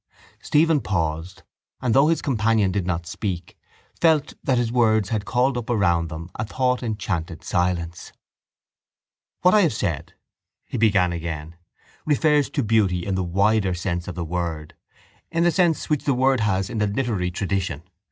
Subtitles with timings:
[0.41, 1.43] Stephen paused
[1.79, 3.55] and, though his companion did not speak,
[4.01, 8.11] felt that his words had called up around them a thought enchanted silence.
[9.41, 10.15] —What I have said,
[10.67, 11.55] he began again,
[12.03, 14.73] refers to beauty in the wider sense of the word,
[15.31, 17.83] in the sense which the word has in the literary tradition.